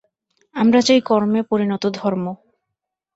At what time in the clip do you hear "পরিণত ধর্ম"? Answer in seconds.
1.43-2.25